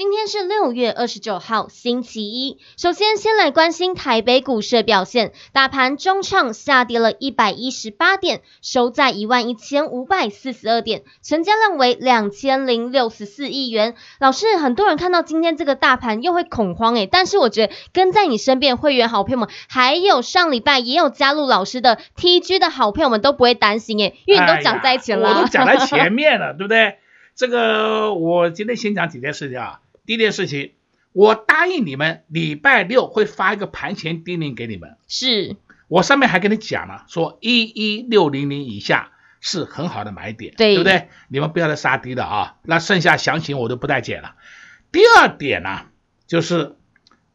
[0.00, 2.56] 今天是六月二十九号，星期一。
[2.78, 5.34] 首先，先来关心台北股市的表现。
[5.52, 13.94] 大盘中创下跌了一百一十八点，收在一万一千五百四十二点，成交量为两千零六十四亿元。
[14.20, 26.94] 老师，很多人看到今天这个大盘又会恐慌诶，但是我觉得跟在你身边会员好朋友们，还有上礼拜也有加入老师的 TG 的好朋友们都不会担心诶，因为你都讲在前了，我都讲在前面了，对不对？
[27.36, 29.80] 这个我今天先讲几件事情啊。
[30.10, 30.72] 第一件事情，
[31.12, 34.96] 我答应你们，礼拜六会发一个盘前叮咛给你们。
[35.06, 35.54] 是
[35.86, 41.10] 我上面还跟你讲了，说一一六零零以下是很好的买点，对，对不对？
[41.28, 42.56] 你们不要再杀低了啊！
[42.64, 44.34] 那剩下详情我都不再解了。
[44.90, 45.90] 第二点呢、啊，
[46.26, 46.74] 就是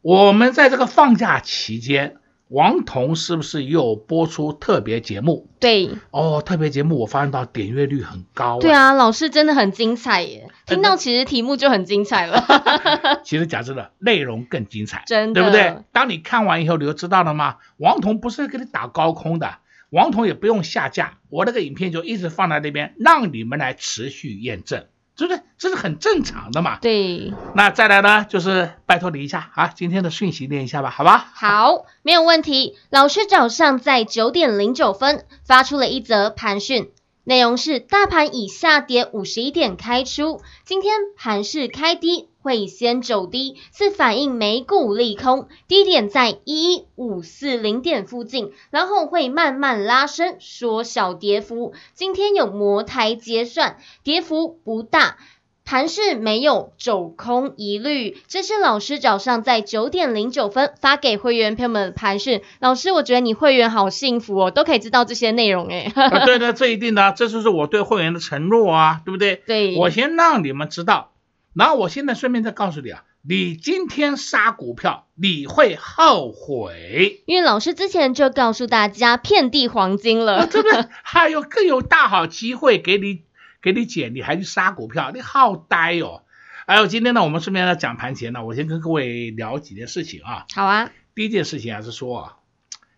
[0.02, 2.18] 我们在这个放假期间。
[2.48, 5.48] 王彤是不是又播出特别节目？
[5.58, 8.60] 对，哦，特别节目我发现到点阅率很高。
[8.60, 10.48] 对啊，老师真的很精彩耶！
[10.64, 12.44] 听到其实题目就很精彩了。
[13.24, 15.82] 其实讲真的，内容更精彩，真的，对不对？
[15.90, 17.56] 当你看完以后，你就知道了吗？
[17.78, 19.58] 王彤不是给你打高空的，
[19.90, 24.84] 王彤也不用下架，我那个影片就一直放在那边，让你们来持续验证。
[25.16, 25.42] 对不对？
[25.56, 26.78] 这是很正常的嘛。
[26.80, 27.32] 对。
[27.54, 31.30] 那再来呢，就是拜托你一下啊，今天的讯息念一下吧，好吧？
[31.34, 32.76] 好，没有问题。
[32.90, 36.90] 老师早上在九点零九分发出了一则盘讯。
[37.28, 51.72] 内容是大盘以下跌五十一点开出，今天盘势开低，会先走低，是反映美股利空，低点在一一五四零点附近，然后会慢慢拉升，缩小跌幅。
[51.94, 55.16] 今天有摩台结算，跌幅不大。
[55.66, 62.42] 盘势没有走空疑虑，这是老师早上在九点零九分发给会员朋友们的盘势。
[62.60, 65.92] 老师，我觉得你会员好幸福哦，都可以知道这些内容诶。
[65.96, 69.42] 啊，对的，这一定的，这就是我对会员的承诺啊，对不对？
[69.44, 71.10] 对，我先让你们知道，
[71.52, 80.84] 然后我现在顺便再告诉你啊，你今天杀股票你会后悔，因为老师之前就告诉大家遍地黄金了，啊、对不对？
[81.02, 83.22] 还有更有大好机会给你。
[83.62, 86.22] 给你捡，你还去杀股票，你好呆哦！
[86.66, 90.46] 还有今天呢，我们顺便来讲盘前呢，我先跟各位聊几件事情啊。
[90.54, 90.90] 好啊。
[91.14, 92.36] 第一件事情还是说啊，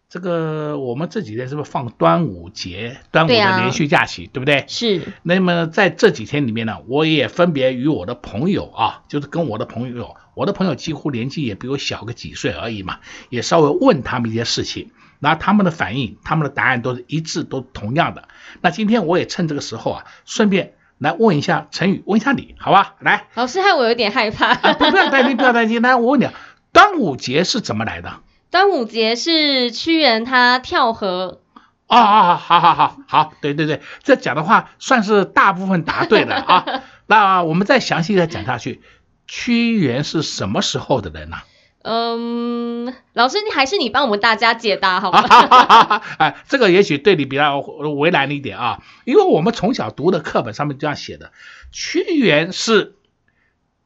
[0.08, 2.98] 这个我们这几天是不是放端午节？
[3.12, 4.64] 端午的连续假期，对，啊、对不对？
[4.66, 5.02] 是。
[5.22, 14.90] 那么在这几天里面呢，我也分别与我的朋友啊，就是跟我的朋友，我的朋友几乎年纪也比我小个几岁而已嘛，也稍微问他们一些事情。
[15.18, 18.28] 那他们的反应，他们的答案都是一致，都同样的。
[18.60, 22.94] 那今天我也趁这个时候啊，顺便来问一下陈宇，问一下你，好吧？
[23.00, 24.52] 来，老师害我有点害怕。
[24.52, 25.80] 啊、不，不要担心，不要担心。
[25.82, 26.32] 来，我问你，啊，
[26.72, 28.20] 端午节是怎么来的？
[28.50, 31.40] 端午节是屈原他跳河。
[31.86, 36.82] 哦哦，好好好好，对对对，这讲的话算是大部分答对了啊。
[37.06, 38.82] 那我们再详细的讲下去，
[39.26, 41.38] 屈原是什么时候的人呢？
[41.82, 45.22] 嗯，老师，你还是你帮我们大家解答好吗？
[46.18, 51.32] 哎，这个也许对你比较为难一点啊，因为我们从小读的课本上面这样写的，
[51.70, 52.96] 屈原是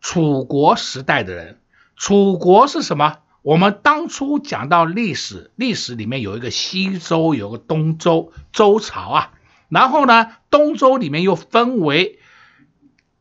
[0.00, 1.60] 楚国时代的人。
[1.96, 3.18] 楚国是什么？
[3.42, 9.32] 我们当初讲到历史，历史里面有一个西周，有个东周，周朝啊。
[9.68, 12.18] 然后呢，东周里面又分为。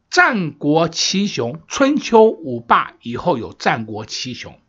[0.10, 4.60] 战国七雄，春秋五霸以后有战国七雄，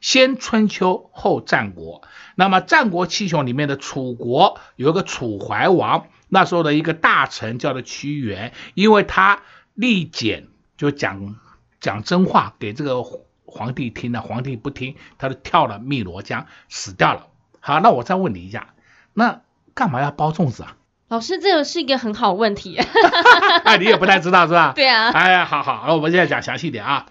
[0.00, 2.02] 先春秋后战国。
[2.34, 9.42] 那么战国七雄里面的楚国有一个楚怀王，那时候的一个大臣叫做屈原，因为他
[9.74, 11.36] 力简，就讲
[11.80, 13.02] 讲真话给这个
[13.44, 17.26] 皇帝听了，皇帝不听，他就跳了汨罗江死掉了。
[17.60, 18.74] 好，那我再问你一下，
[19.12, 19.42] 那
[19.74, 20.76] 干嘛要包粽子啊？
[21.08, 22.78] 老师，这个是一个很好问题，
[23.64, 24.72] 哎，你也不太知道是吧？
[24.76, 25.10] 对啊。
[25.10, 27.06] 哎呀，好好，那我们现在讲详细点啊。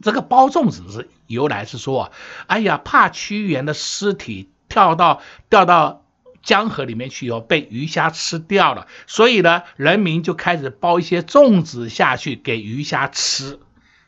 [0.00, 2.12] 这个包粽子是由来是说，
[2.46, 6.04] 哎呀，怕屈原的尸体跳到掉到
[6.42, 13.58] 江河里面去以后被鱼虾吃掉了，所以呢，人民就开始包一些粽子下去给鱼虾吃。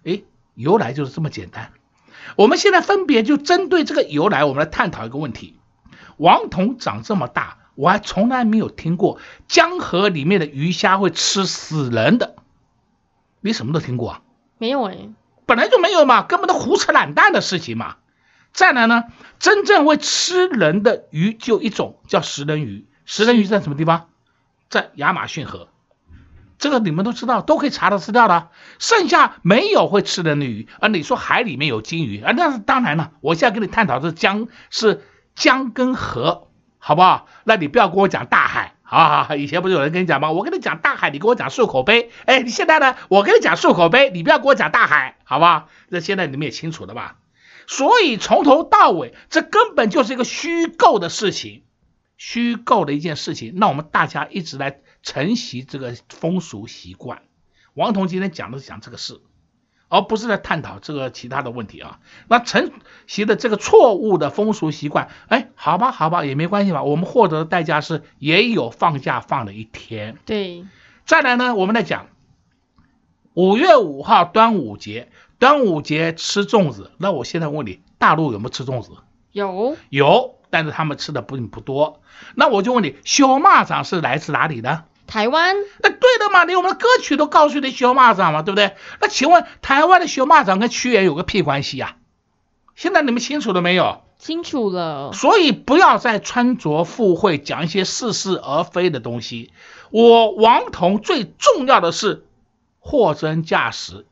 [0.05, 0.23] 哎，
[0.55, 1.73] 由来就是这么简单。
[2.37, 5.59] 我们现在分别就针对这个由来，我们来探讨一个问题。
[6.17, 12.37] 王彤长这么大，我还从来没有听过江河里面的鱼虾会吃死人的。
[13.41, 14.23] 你什么都听过啊？
[14.59, 14.97] 没有哎，
[15.47, 17.97] 本来就没有嘛，根本都胡扯懒蛋的事情嘛。
[18.53, 19.05] 再来呢，
[19.39, 22.87] 真正会吃人的鱼就一种，叫食人鱼。
[23.05, 24.09] 食人鱼在什么地方？
[24.69, 25.69] 在亚马逊河。
[26.59, 28.49] 这个你们都知道，都可以查到资料的。
[28.79, 33.13] 剩下没有会吃人的鱼，而你说海里面有鲸鱼啊，那是当然了。
[33.21, 35.05] 我现在跟你探讨的是江，是
[35.35, 36.49] 江跟河，
[36.79, 37.29] 好不好？
[37.45, 39.37] 那你不要跟我讲大海，好好好。
[39.37, 40.31] 以前不是有人跟你讲吗？
[40.33, 42.11] 我跟你讲大海，你跟我讲漱口杯。
[42.25, 42.97] 哎，你现在呢？
[43.09, 45.69] 我跟你讲漱口杯，你不要跟我讲大海，好不好？
[45.89, 47.19] 那现在你们也清楚了吧？
[47.67, 51.65] 所以从头到尾，这根本就是一个虚构的事情，
[52.17, 53.53] 虚构的一件事情。
[53.57, 54.81] 那我们大家一直来。
[55.03, 57.23] 承袭这个风俗习惯，
[57.75, 59.21] 王彤今天讲的是讲这个事，
[59.89, 62.01] 而不是在探讨这个其他的问题啊。
[62.29, 62.73] 那承
[63.07, 66.83] 袭的这个错误的风俗习惯，哎，好吧，好吧，也没关系吧。
[66.83, 70.17] 我们获得的代价是也有放假放了一天。
[70.27, 70.65] 对，
[71.05, 72.07] 再来呢，我们来讲
[73.35, 76.91] 五月五号端午节，端午节吃粽子。
[76.99, 78.93] 那我现在问你，大陆有没有吃粽子？
[79.33, 82.01] 有，有，但是他们吃的不不多。
[82.35, 84.85] 那我就问你，小蚂蚱是来自哪里的？
[85.07, 88.77] 台湾，那对的嘛，连我们的歌曲都告诉你小马掌嘛，对不对？
[89.01, 91.97] 那请问台湾的小马掌跟屈原有个屁关系呀？
[92.75, 94.03] 现在你们清楚了没有？
[94.19, 95.13] 清楚了。
[95.13, 99.53] 所以不要再穿着附会，讲一些似是而非的东西。
[99.91, 102.27] 我王彤最重要的是
[102.81, 104.07] 货真价实，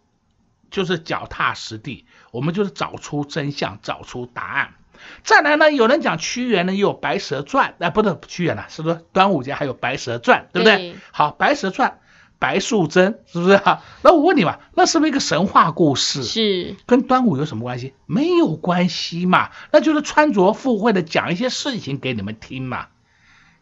[0.71, 4.75] 就是脚踏实地，我们就是找出真相，找出答案。
[5.23, 9.01] 再来呢，有人讲屈原呢，也有白蛇传，哎，不对，屈原了，是不是？
[9.13, 10.77] 端午节还有白蛇传，对不对？
[10.77, 11.99] 对好，白蛇传，
[12.39, 13.61] 白素贞，是不是？
[14.03, 16.23] 那我问你嘛，那是不是一个神话故事？
[16.23, 16.77] 是。
[16.87, 17.95] 跟端午有什么关系？
[18.07, 22.89] 没有关系嘛，那就是穿着附会的讲一些事情给你们听嘛。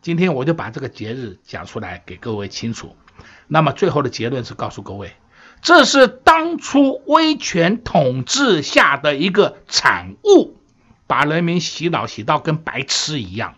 [0.00, 2.96] 今天我就把这个节日讲出来给各位清楚。
[3.46, 5.12] 那么最后的结论是告诉各位，
[5.61, 10.56] 这是当初威权统治下的一个产物。
[11.06, 13.54] 把人民洗脑洗到跟白痴一样。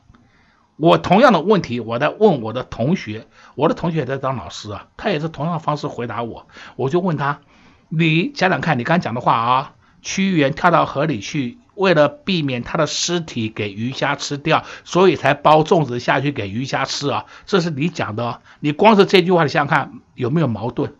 [0.77, 6.49] 我同样的问题，我在问我的同学，我的同学也在当老师啊，他也是同样的方式回答我。
[6.75, 7.41] 我就问他，
[7.89, 18.41] 你想想看，你刚讲的话啊，屈原跳到河里去，为了避免他的尸体给鱼虾吃掉，所以才包粽子下去给鱼虾吃啊，这是你讲的。
[18.59, 20.93] 你光是这句话，你想想看有没有矛盾？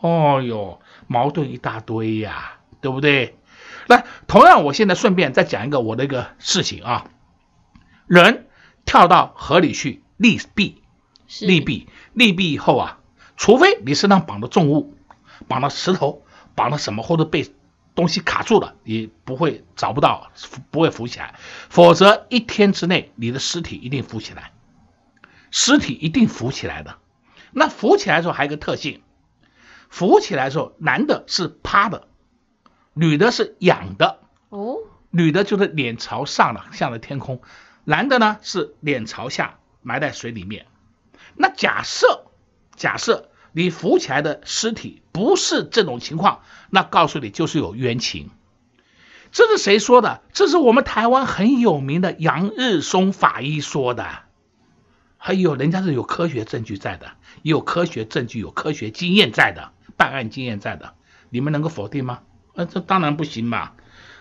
[0.00, 3.36] 哦哟，矛盾一大堆呀，对不对？
[3.90, 7.10] 来，同样，我现在顺便再讲一个我的一个事情啊。
[8.06, 8.48] 人
[8.84, 10.82] 跳到河里去利弊，
[11.40, 12.98] 利弊，利弊以后啊，
[13.36, 14.96] 除非你身上绑的重物，
[15.46, 17.52] 绑了石头，绑了什么，或者被
[17.94, 20.30] 东西卡住了，你不会找不到，
[20.70, 21.34] 不会浮起来。
[21.68, 24.52] 否则一天之内，你的尸体一定浮起来，
[25.50, 26.96] 尸体一定浮起来的。
[27.52, 29.02] 那浮起来的时候还有一个特性，
[29.88, 32.08] 浮起来的时候，男的是趴的。
[32.94, 34.78] 女的是仰的哦，
[35.10, 37.38] 女的就是脸朝上了，向着天空；
[37.84, 40.66] 男的呢是脸朝下，埋在水里面。
[41.34, 42.26] 那假设
[42.76, 48.30] 假设你浮起来的尸体不是这种情况，那告诉你就是有冤情。
[49.32, 50.22] 这是谁说的？
[50.32, 54.06] 这是我们台湾很有名的杨日松法医说的。
[55.16, 57.12] 还有人家是有科学证据在的，
[57.42, 60.94] 有科学证据、有科学经验在的，办案经验在的，
[61.28, 62.20] 你们能够否定吗？
[62.54, 63.72] 那这当然不行嘛，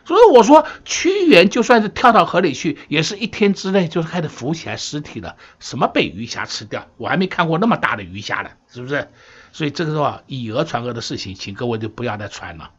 [0.06, 5.36] 所以我说屈原就算是跳到河里去，也是一天之内就是开始浮起来尸体了。
[5.60, 6.88] 什么被鱼虾吃掉？
[6.98, 9.10] 我还没看过那么大的鱼虾呢，是不是？
[9.52, 12.72] 所以这个时候以讹传讹的事情，请各位就不要再传了。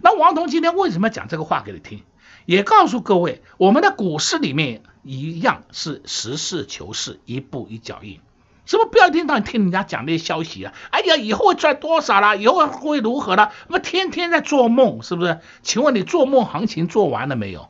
[0.00, 2.02] 那王彤今天为什么讲这个话给你听？
[2.44, 8.20] 也告诉各位，我们的股市里面一样是实事求是，一步一脚印。
[8.66, 10.74] 什么不要听到你听人家讲那些消息啊？
[10.90, 12.36] 哎呀，以后会赚多少了？
[12.36, 13.52] 以后会如何了？
[13.68, 15.38] 那么天天在做梦，是不是？
[15.62, 17.68] 请问你做梦行情做完了没有？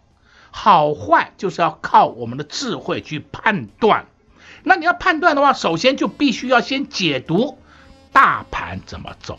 [0.50, 4.07] 好坏就是要靠我们的智慧去判断。
[4.62, 7.59] 那你要判断的话，首先就必须要先解读
[8.11, 9.38] 大盘怎么走。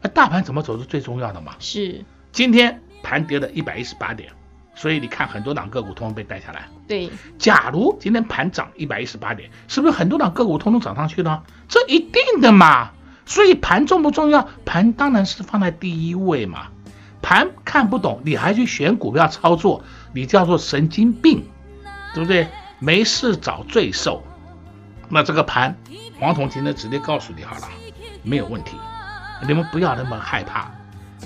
[0.00, 1.56] 那大盘怎么走是最重要的嘛？
[1.58, 2.04] 是。
[2.32, 4.32] 今天盘跌了一百一十八点。
[4.80, 6.66] 所以你看，很多档个股通通被带下来。
[6.88, 11.42] 对，假如今天盘涨一百一十八点，是不是很多档个股通通涨上去呢？
[11.68, 12.92] 这一定的嘛。
[13.26, 14.48] 所以盘重不重要？
[14.64, 16.68] 盘当然是放在第一位嘛。
[17.20, 19.84] 盘看不懂，你还去选股票操作，
[20.14, 21.44] 你叫做神经病，
[22.14, 22.48] 对不对？
[22.78, 24.24] 没事找罪受。
[25.10, 25.76] 那这个盘，
[26.22, 27.68] 王彤今天直接告诉你好了，
[28.22, 28.78] 没有问题，
[29.46, 30.70] 你们不要那么害怕。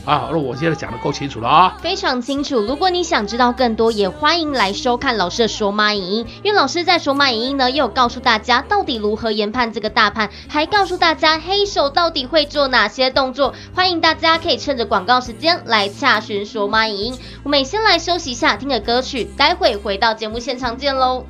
[0.04, 2.60] 啊，那我现在讲的够清楚了啊、哦，非常清楚。
[2.60, 6.26] 如果你想知道更多，也欢迎来收看老师的说马影音。
[6.42, 13.54] 因为老师在说马影音呢，又有告诉大家到底如何研判这个大盘，还告诉大家黑手到底会做哪些动作。
[13.74, 17.18] 欢迎大家可以趁着广告时间来洽询说马影音。
[17.42, 21.24] 我们先来休息一下，听个歌曲，待会回到节目现场见喽。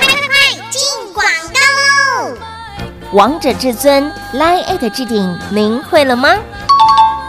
[0.00, 0.82] 快快快，进
[1.12, 2.38] 广告喽！
[3.12, 6.34] 王者至尊 LINE@ 置顶，您会了吗？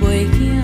[0.00, 0.57] 袂惊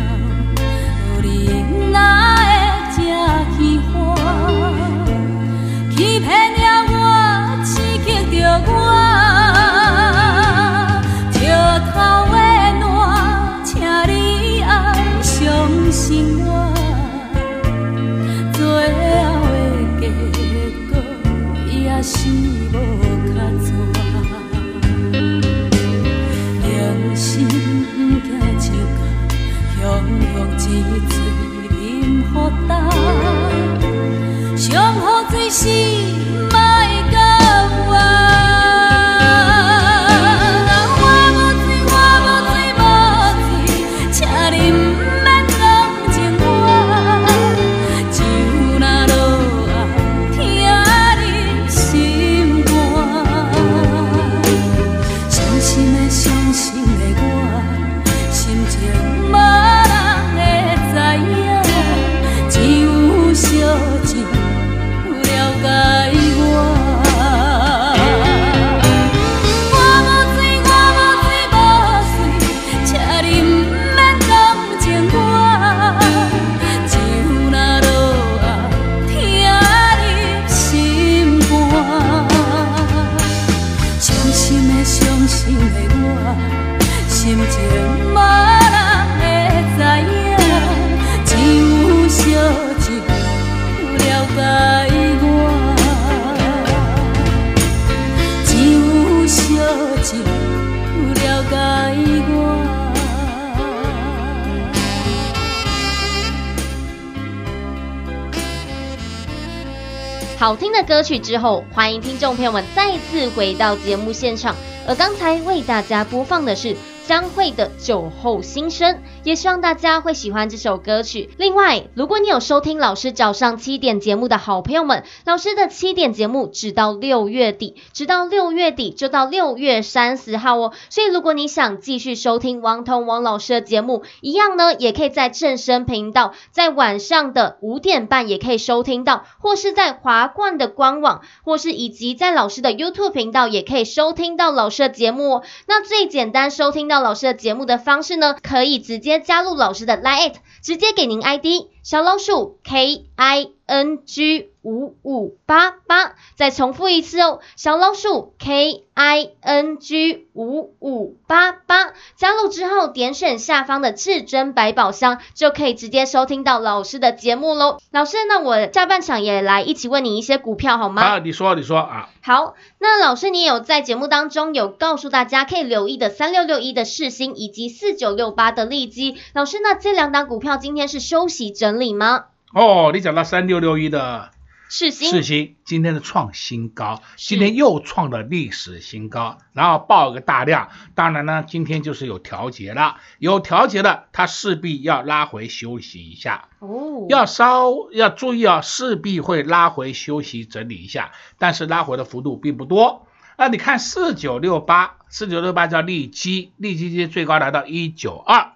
[110.45, 114.55] 好听的歌曲之后，欢迎听众朋友们再次回到节目现场。
[114.87, 118.99] 而刚才为大家播放的是张惠的酒后心声。
[119.25, 121.31] 也希望大家会喜欢这首歌曲。
[121.39, 130.73] 另外，如果你有收听老师早上七点节目的好朋友们，老师的七点节目直到六月底，直到六月底就到六月三十号哦。
[130.91, 145.43] 所以，如果你想继续收听王彤王老师的节目，一样呢，也可以在正声频道，在晚上的五点半也可以收听到，或是在华冠的官网，或是以及在老师的 YouTube 频道也可以收听到老师的节目哦。
[145.67, 149.14] 那最简单收听到老师的节目的方式呢，可以直接。
[149.19, 151.47] 加入老师的 Line，直接给您 ID
[151.83, 167.79] 小老鼠 K I N G 五五八八，再重复一次哦，小老鼠 K I N G 五五八八，加入之后点选下方的至尊百宝箱，就可以直接收听到老师的节目喽。
[167.93, 171.03] 老师，那我下半场也来一起问你一些股票好吗？
[171.03, 172.09] 啊，你说，你说啊。
[172.23, 179.17] 好，那老师你有在节目当中有告诉大家可以留意的三六六一的世星以及四九六八的利基。
[179.35, 182.25] 老师，那这两档股票今天是休息整理吗？
[182.55, 184.31] 哦，你讲到三六六一的。
[184.69, 190.71] 世新，世新今天的创新高，今天又创了历史新高，然后爆一个大量。
[190.95, 196.49] 当然呢，今天就是有调节了，有调节了，它势必要拉回休息一下。
[196.59, 203.07] 哦，要稍要注意啊，势必会拉回休息整理一下，但是拉回的幅度并不多。
[203.37, 208.53] 那你看四九六八，四九六八叫利基，利基今天最高达到一九二。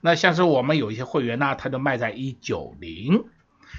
[0.00, 3.24] 那像是我们有一些会员呢，他就卖在一九零，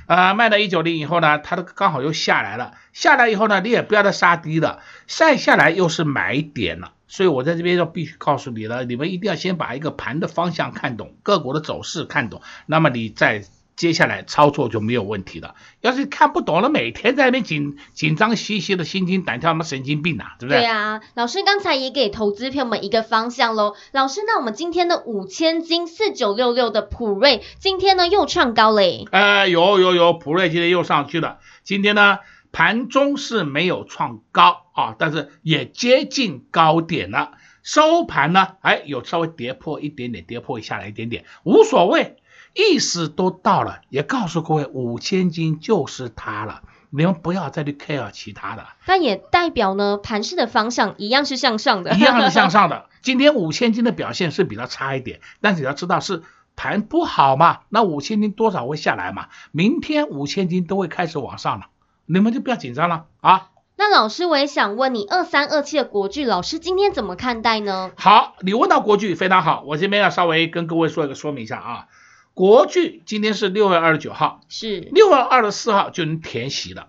[0.05, 6.93] 啊，卖到一九零以后呢，它都刚好又下来了，下来以后呢，你也不要再杀低了，再下来又是买点了。
[7.07, 13.43] 所以我在这边就必须告诉你了，你们一定要先把一个盘的方向看懂，个股的走势看懂，那么你再
[13.75, 15.55] 接下来操作就没有问题了。
[15.81, 20.61] 要是看不懂了，每天在那边紧紧张兮兮的，心惊胆跳，那神经病啊，对不对？
[20.61, 23.75] 对啊，老师刚才也给投资朋友们一个方向喽。
[23.91, 29.05] 老师，那我们今天的五千金四九六六的普瑞，今天呢又创高嘞？
[29.11, 32.19] 呃，有有有，普瑞今天又上去了，今天呢？
[32.55, 37.31] 盘中是没有创高啊，但是也接近高点了。
[37.63, 42.17] 收盘呢，哎，有稍微跌破一点点，跌破下来一点点，无所谓，
[42.53, 43.81] 意思都到了。
[43.89, 48.65] 也告诉各位，五千金就是它了，你们不要再去 care 其他的。
[48.85, 52.85] 但也代表呢，盘势的方向一样是向上的，一样是向上的。
[53.01, 56.23] 今天五千金的表现是比较差一点，但是你要知道是
[56.55, 61.67] 盘不好嘛，那五千金多少会下来嘛，明天五千金都会开始往上了。
[62.05, 63.49] 你们就不要紧张了啊！
[63.75, 67.91] 那老师，我也想问你，二三二七的国剧，老师今天怎么看待呢？
[67.95, 71.87] 好，你问到国剧非常好，我这边要稍微跟各位说一个说明一下啊。
[72.33, 76.87] 国巨今天是六月二十九号，是六月二十四号就能填息了。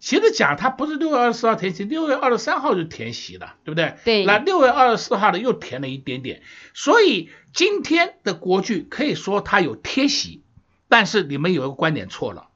[0.00, 3.94] 其实讲它不是六月二十四号填息，六月二十三号就填息了，对不对？
[4.04, 4.24] 对。
[4.24, 6.42] 那六月二十四号的又填了一点点，
[6.74, 10.42] 所以今天的国巨可以说它有贴息，
[10.88, 12.48] 但是你们有一个观点错了。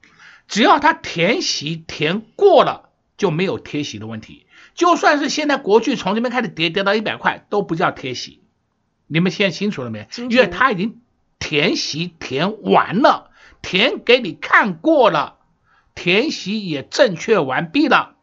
[0.49, 4.45] 只要它填息填过了，就没有贴息的问题。
[4.75, 8.41] 就算是现在国巨从这边开始跌，跌到一百块，都不叫贴息。
[9.07, 10.07] 你们现在清楚了没？
[10.29, 10.99] 因为它已经
[11.47, 15.37] 填息填完了，填给你看过了，
[15.95, 18.15] 填息也正确完毕了。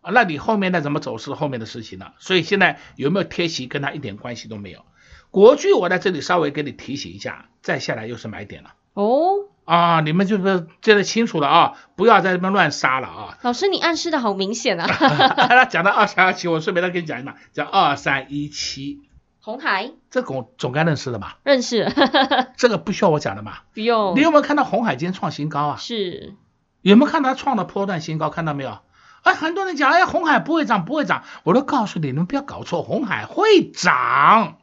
[0.00, 2.14] 啊，那你后面再怎么走是后面的事情了。
[2.20, 4.84] 所以现在有没有贴息，跟他一点关系都没有。
[5.32, 8.74] 国剧我在这里稍微给你提醒一下，再下来又是买点了。
[8.94, 9.48] 哦。
[9.64, 13.38] 啊，你们就是记得清楚了啊，不要在这边乱杀了啊！
[13.42, 14.86] 老师，你暗示的好明显啊！
[14.88, 19.00] 他讲到二三二七，我顺便再给你讲一讲，叫二三一七，
[19.44, 21.38] 鸿海，这个总该认识的吧？
[21.42, 21.92] 认识，
[22.56, 23.58] 这个不需要我讲的嘛？
[23.74, 24.14] 不用。
[24.16, 25.76] 你有没有看到红海今天创新高啊？
[25.78, 26.36] 是。
[26.80, 28.30] 有没有看到它创的波段新高？
[28.30, 28.78] 看到没有？
[29.24, 31.24] 哎，很多人讲，哎，红海不会涨，不会涨。
[31.42, 34.58] 我都告诉你，你们不要搞错，红海会涨，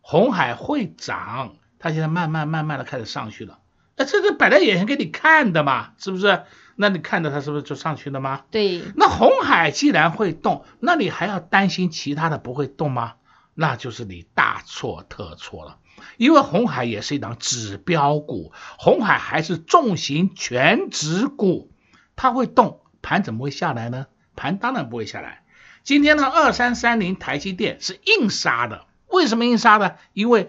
[0.00, 3.58] 红海会涨，它现在慢慢慢慢的开始上去了。
[3.96, 6.42] 哎，这个摆在眼前给你看的嘛，是不是？
[6.76, 8.42] 那你看着它是不是就上去了吗？
[8.52, 8.82] 对。
[8.94, 13.14] 那红海既然会动，那你还要担心其他的不会动吗？
[13.54, 15.78] 那就是你大错特错了。
[16.16, 21.70] 因为红海也是一档指标股，红海还是重型全值股，
[22.16, 24.06] 它会动，盘怎么会下来呢？
[24.36, 25.42] 盘当然不会下来。
[25.82, 29.92] 今天呢，二三三零台积电是硬杀的，为什么硬杀呢？
[30.12, 30.48] 因为。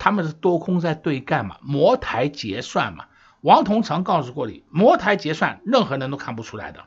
[0.00, 1.56] 他们是多空在对干嘛？
[1.60, 3.06] 摩台结算嘛。
[3.40, 6.84] 王彤常告诉过你，摩台结算任何人都看不出来的，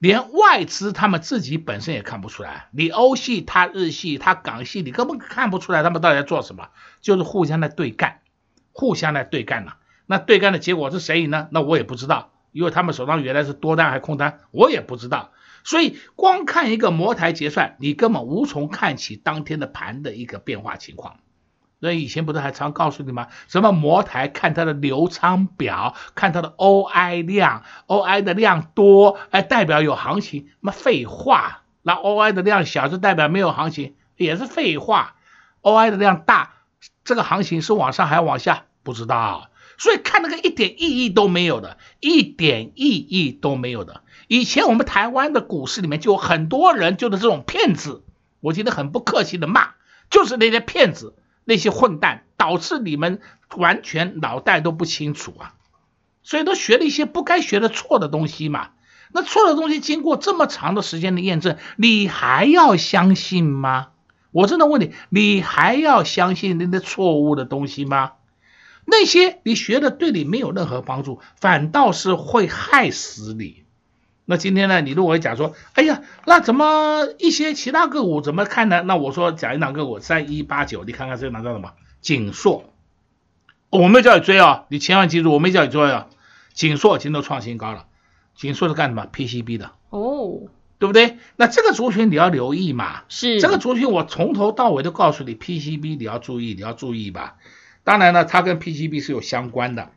[0.00, 2.68] 连外资他们自己本身也看不出来。
[2.72, 6.70] 你欧系，他日系，他港系，你根本看不出来他们到底在做什么，
[7.02, 8.20] 就是互相在对干，
[8.72, 9.74] 互相在对干呢。
[10.06, 11.48] 那对干的结果是谁赢呢？
[11.52, 15.32] 那我也不知道，因为他们手上原来是多单还是空单，我也不知道。
[15.64, 21.18] 所以光看一个摩台结算，你根本无从看起当天的盘的一个变化情况。
[21.80, 23.28] 那以前不是还常告诉你吗？
[23.48, 30.50] 什么摩台看它的流仓表，看它的 OI 量，OI 的量多，哎，代表有行情。
[30.60, 35.16] 那废话，那 OI 的量小就代表没有行情，也是废话。
[35.62, 36.52] OI 的量大，
[37.02, 38.66] 这个行情是往上还往下？
[38.82, 39.48] 不知道。
[39.78, 44.02] 所以看那个一点意义都没有的，一点意义都没有的。
[44.28, 48.04] 以前我们台湾的股市里面就有很多人就是这种骗子，
[48.40, 49.70] 我觉得很不客气的骂，
[50.10, 51.14] 就是那些骗子。
[51.50, 53.20] 那些混蛋导致你们
[53.56, 55.54] 完全脑袋都不清楚啊，
[56.22, 58.68] 所以都学了一些不该学的错的东西嘛。
[59.10, 63.88] 那错的东西经过这么长的时间的验证，你还要相信吗？
[64.30, 68.12] 我真的问你，你还要相信那些错误的东西吗？
[68.84, 73.64] 那些你学的对你没有任何帮助，反倒是会害死你。
[74.30, 78.80] 那今天呢，你如果讲说，哎呀，那怎么一些其他个股怎么看呢？
[78.82, 81.72] 那我说讲一档个股三一八九，你看看这档叫什么？
[82.00, 82.72] 锦硕，
[83.70, 86.06] 我没有叫你追啊，你千万记住，我没叫你追啊。
[86.54, 87.86] 锦硕今天都创新高了，
[88.36, 90.42] 锦硕是干什么？PCB 的哦，
[90.78, 91.18] 对不对？
[91.34, 97.34] 那这个族群你要留意嘛，是这个族群我从头到尾都告诉你，PCB 你要注意，你要注意吧。
[97.82, 99.90] 当然呢，它跟 PCB 是有相关的，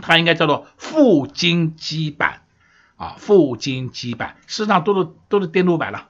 [0.00, 2.42] 它应该叫做富晶基板。
[2.98, 6.08] 啊，富金基板，市场都是都是电路板了。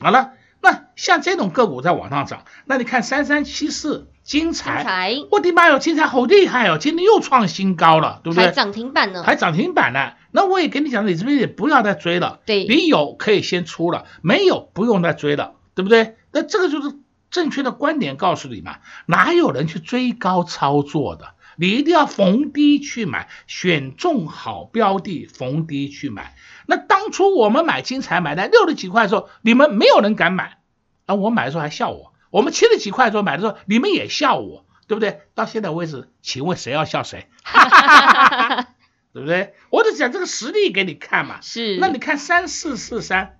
[0.00, 8.46] 好了，那像这种个股在往上涨，那你看三三七四金彩，精彩我的妈哟，金彩好厉害哦，今天又创新高了，对不对？
[8.46, 10.14] 还涨停板呢，还涨停板呢。
[10.32, 12.40] 那我也跟你讲，你这边也不要再追了。
[12.44, 16.16] 对，你有可以先出了，没有不用再追了，对不对？
[16.32, 16.96] 那这个就是
[17.30, 21.28] 正确的观点，告诉你嘛，哪有人去追高操作的？
[21.56, 26.36] 你一定要逢低去买，选中好标的，逢低去买。
[26.66, 30.58] 那当初我们买金彩买在六十几块的时候，你们没有人敢买，
[31.06, 32.12] 啊，我买的时候还笑我。
[32.30, 35.20] 我们七十几块的时候买的时候，你们也笑我，对不对？
[35.34, 37.28] 到现在为止，请问谁要笑谁？
[39.12, 39.54] 对不对？
[39.70, 41.40] 我得讲这个实力给你看嘛。
[41.40, 41.78] 是。
[41.78, 43.38] 那你看三四四三，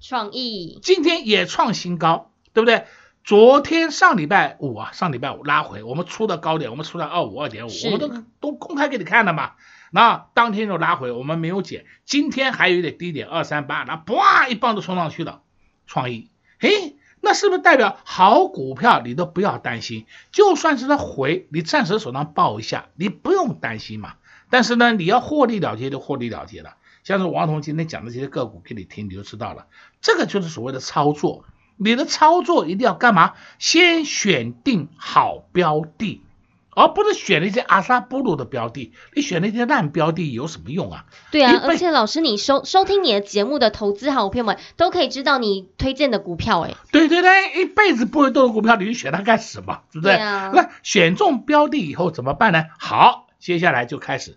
[0.00, 2.86] 创意今天也创新高，对不对？
[3.28, 9.52] 昨天上礼拜五啊，上礼拜五拉回，我们出的高点，我们出了二五二点五，我们都都公开给你看了嘛。
[9.90, 11.84] 那当天就拉回，我们没有减。
[12.06, 15.42] 今天还有一点低点二三八，那啪一棒子冲上去了。
[15.86, 20.06] 创意，诶，那是不是代表好股票你都不要担心？
[20.32, 24.14] 就算是它回，你暂时手上抱一下，你不用担心嘛。
[24.48, 26.76] 但是呢，你要获利了结就获利了结了。
[27.04, 29.66] 像是王彤今天讲的这些个股给你听，你就知道了。
[30.00, 31.44] 这个就是所谓的操作。
[31.78, 33.34] 你的操作一定要干嘛？
[33.58, 36.22] 先选定好标的，
[36.70, 38.92] 而不是选那些阿萨布鲁的标的。
[39.14, 41.06] 你选那些烂标的有什么用啊？
[41.30, 46.74] 对啊，而且老师，你收收听你的节目的投资好朋友们都可以知道你推荐的股票哎。
[46.90, 49.82] 对对对，一辈子不会动的股票，你去选它干什么？
[49.92, 50.16] 对不对？
[50.16, 50.50] 对啊。
[50.52, 52.64] 那选中标的以后怎么办呢？
[52.78, 54.36] 好，接下来就开始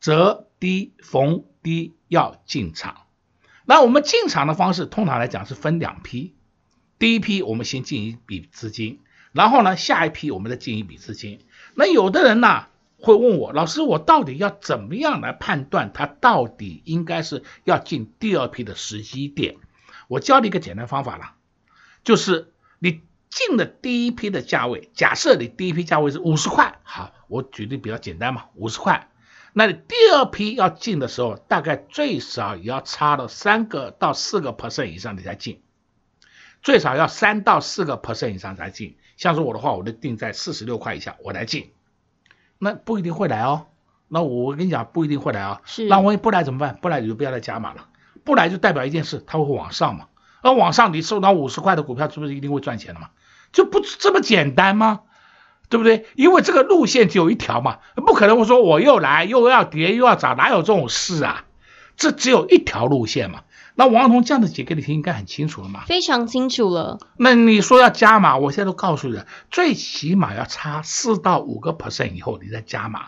[0.00, 3.02] 择低逢低要进场。
[3.66, 6.34] 那我们进场的方式，通常来讲是分两批。
[7.00, 9.00] 第一批我们先进一笔资金，
[9.32, 11.40] 然后呢，下一批我们再进一笔资金。
[11.74, 12.66] 那有的人呢
[12.98, 19.56] 会问我，老师，我到底要怎么样来判断它到底应该是要进第二批的时机点？
[20.08, 21.32] 我教你一个简单方法了，
[22.04, 29.08] 就是你进了第一批的价位，假设你第一批价位是五十块，好，我举例比较简单嘛，五十块。
[29.54, 35.62] 那你第二批要进的时候，大概最少也要差了三个到四个 percent 以上你才进。
[36.62, 41.72] 最少要三到四个 percent 以上才进，像是我的话，我就定在四十六块以下我来进，
[42.58, 43.66] 那不一定会来哦。
[44.08, 45.62] 那我跟你讲，不一定会来啊、哦。
[45.64, 45.86] 是。
[45.86, 46.78] 那万一不来怎么办？
[46.82, 47.86] 不来你就不要再加码了。
[48.24, 50.06] 不来就代表一件事，它会往上嘛。
[50.42, 53.10] 而往上你收到五十块的股票，是不是一定会赚钱的嘛？
[53.52, 55.00] 就不这么简单吗？
[55.68, 56.06] 对不对？
[56.16, 61.44] 因为这个路线只有一条嘛，不可能我说我又来又要跌又要涨，哪有这种事啊？
[61.96, 63.44] 这只有一条路线嘛。
[63.80, 65.84] 那王彤这样子解给你听，应该很清楚了嘛？
[65.86, 66.98] 非常清楚了。
[67.16, 73.06] 那你说要加码，我现在都告诉你了，最起码要差四到五个 percent 以后，你再加码，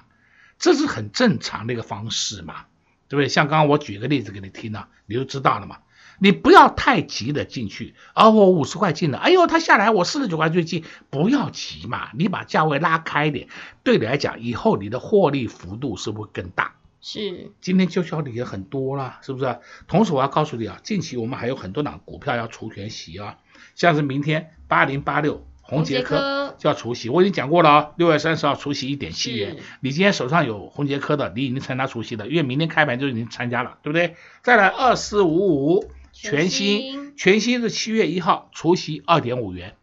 [0.59, 2.65] 这是很正常的一个方式嘛，
[3.11, 3.29] 对不对？
[3.29, 5.77] 像刚刚我举个例子给你听了，你就知道了嘛。
[6.19, 13.49] 你不要太急的进去，而、哦、我五十块进了，哎呦，它下来我四十九块最近，不要急嘛，你把价位拉开一点，
[13.83, 16.77] 对你来讲，以后你的获利幅度是不是会更大？
[17.05, 19.59] 是，今天就教你也很多了，是不是？
[19.89, 23.39] 同时我要告诉你啊，近期我们还有很多档股票要除权息啊，
[23.75, 29.57] 像是明天八零八六红杰科就要除息，我已经讲过了啊，六月三十号除息一点七元。
[29.81, 34.15] 你今天手上有红杰科的，你已经参加除息了，因为明天开盘就已经参加了，对不对？
[34.45, 39.75] 再来二四五五全新，全新是七月一号除息二点五元，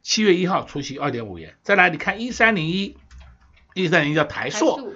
[0.00, 1.56] 七月一号除息二点五元。
[1.62, 2.96] 再来你看一三零一，
[3.74, 4.78] 一三零一叫台硕。
[4.78, 4.86] 台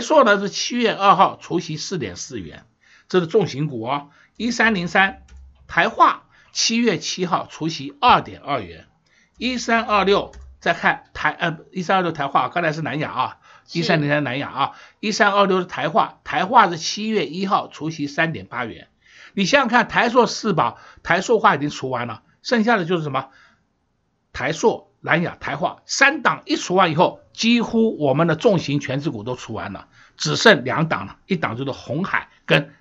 [0.00, 2.64] 塑呢是七月二号除息四点四元，
[3.08, 4.10] 这是重型股哦。
[4.36, 5.22] 一三零三
[5.66, 8.86] 台化七月七号除息二点二元，
[9.38, 13.38] 一三二六再看台呃一三二六台化，刚才是南亚啊，
[13.72, 18.88] 一三零三南亚啊，一三二六是台化，台化是七月一号除息三点八元。
[19.34, 23.28] 你想想看，台硕四宝，台硕化已经除完了，剩下的就是什么？
[24.32, 24.85] 台塑。
[25.00, 32.72] 南亚、台化三档一除完以后，几乎我们的重型全值股都除完了，只剩两档了，一档就是红海跟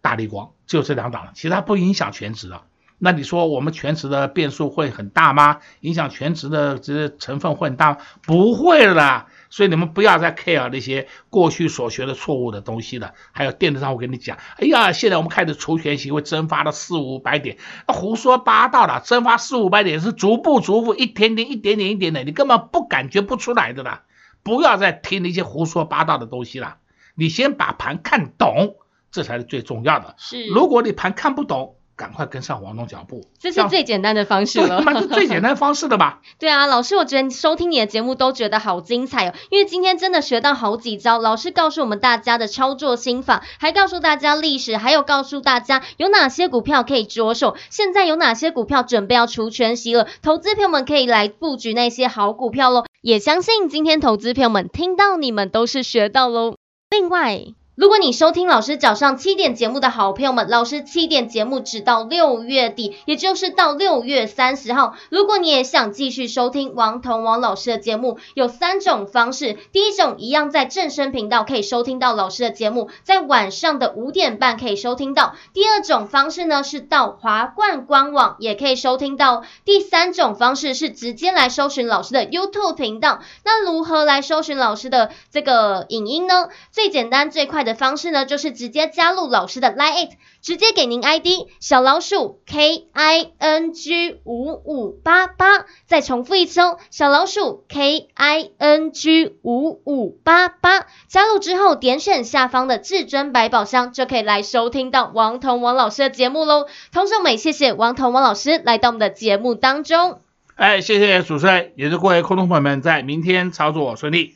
[0.00, 2.64] 大力光，只有这两档了，其他不影响全值了。
[2.98, 5.58] 那你说我们全值的变数会很大吗？
[5.80, 7.98] 影响全值的这些成分会很大？
[8.22, 9.26] 不会了。
[9.52, 13.12] 所以你们不要再 care 那些过去所学的错误的东西了。
[13.32, 19.02] 还有电视上我跟你讲，哎呀，现在我们开始除权息会蒸发了四五百点，胡说八道了。
[19.04, 24.04] 蒸发四五百点是逐步逐步，一天天一点点一点点，你根本不感觉不出来的啦。
[24.42, 26.78] 不要再听那些胡说八道的东西了。
[27.14, 28.76] 你先把盘看懂，
[29.10, 30.14] 这才是最重要的。
[30.16, 36.20] 是，如果你盘看不懂，赶快跟上王总脚步，这是最简单的方式了，这是最简单方式的吧？
[36.40, 52.84] 对啊，老师，我觉得收听你的节目都觉得好精彩哦，因为今天真的学到好几招，老师告诉我们大家的操作心法，还告诉大家历史，还有告诉大家有哪些股票可以着手，现在有哪些股票准备要除权息了，投资朋友们可以来布局那些好股票喽。
[53.00, 56.54] 也相信今天投资朋友们听到你们都是学到喽。
[56.90, 57.54] 另外。
[57.74, 64.94] 如果你收听老师早上七点节目的好朋友们，老师七点节目只到六月底，也就是到六月三十号。
[65.08, 69.56] 如果你也想继续收听王彤王老师的节目，有三种方式。
[69.72, 75.34] 第一种一样在正声频道可以收听到老师的节目，在晚上的五点半可以收听到。
[75.54, 79.44] 第二种方式呢是到华冠官网也可以收听到。
[79.64, 83.20] 第三种方式是直接来搜寻老师的 YouTube 频道。
[83.46, 86.50] 那如何来搜寻老师的这个影音呢？
[86.70, 91.26] 最简单最快的方式呢，就是直接加入老师的 Line，直接给您 ID
[91.60, 106.66] 小老鼠 K I N G 五五八八，再重复一次哦，小老鼠 K I N G 五五八八，加入之后点选下方的至尊百宝箱，就可以来收听到王彤王老师的节目喽。
[106.92, 110.20] 同时我们也谢谢王彤王老师来到我们的节目当中。
[110.54, 114.34] 哎，谢谢主持人，也是各位观众朋友们，在明天操作顺利。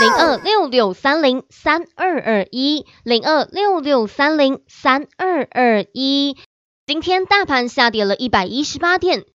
[0.00, 6.38] 零二六六三零三二二一，零二六六三零三二二一。
[6.86, 9.26] 今天大盘下跌了一百一十八点，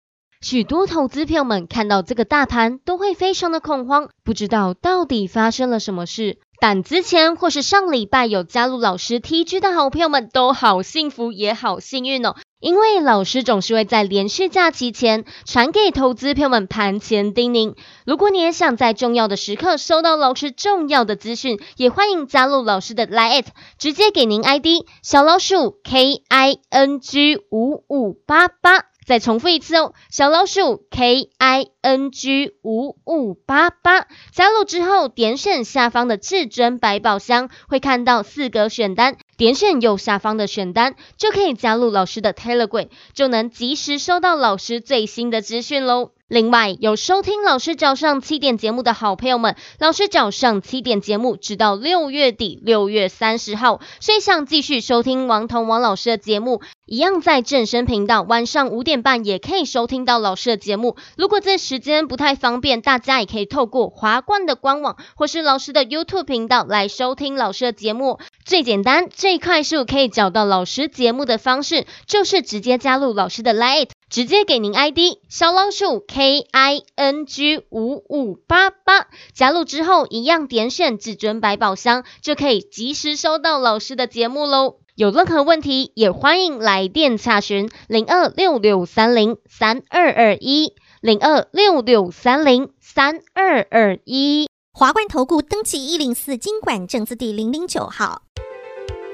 [0.41, 6.39] 许多投资朋友们看到这个大盘都会非常的恐慌，不知道到底发生了什么事。
[6.59, 12.35] 但之前或是上礼拜有加入老师 TG 的好朋友们都好幸福也好幸运哦。
[12.65, 17.75] 因为老师总是会在连续假期前传给投资朋友们盘前叮咛。
[18.07, 23.45] 如果你也想在重要的时刻收到老师重要的资讯，也欢迎加入老师的 Line，
[23.77, 24.65] 直接给您 ID
[25.03, 28.85] 小老鼠 K I N G 五五八八。
[29.05, 46.11] 再重复一次哦，小老鼠 K I N G 五五八八，加入之后点选下方的至尊百宝箱，会看到四个选单，点选右下方的选单就可以加入老师的 Telegram，就能及时收到老师最新的资讯喽。
[46.27, 60.95] 另外，有收听老师早上七点节目的好朋友们，老师早上七点节目直到六月底，六月三十号，所以想继续收听王彤王老师的节目，一样在正声频道，晚上五点半也可以收听到老师的节目。
[61.15, 68.17] 如果这时间不太方便，大家也可以透过华冠的官网或是老师的 YouTube 频道来收听老师的节目。
[68.43, 73.89] 最简单、最快速可以找到老师节目的方式，就是直接加入老师的 Line。
[74.15, 84.77] 直接给您 ID 小老鼠 K I N G 五五八八，加入之后一样点选至尊百宝箱，就可以及时收到老师的节目喽。
[84.95, 94.47] 有任何问题也欢迎来电查询零二六六三零三二二一零二六六三零三二二一。
[94.71, 98.21] 华冠投顾登记一零四金管证字第零零九号。